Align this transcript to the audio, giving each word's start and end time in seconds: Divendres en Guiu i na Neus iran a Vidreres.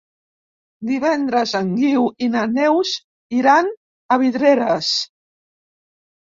Divendres 0.91 1.51
en 1.59 1.69
Guiu 1.81 2.07
i 2.27 2.29
na 2.37 2.45
Neus 2.53 2.95
iran 3.41 3.71
a 4.17 4.19
Vidreres. 4.23 4.91